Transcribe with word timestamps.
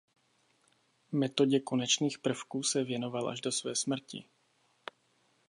Metodě 1.11 1.59
konečných 1.59 2.19
prvků 2.19 2.63
se 2.63 2.83
věnoval 2.83 3.29
až 3.29 3.41
do 3.41 3.51
své 3.51 3.75
smrti. 3.75 4.23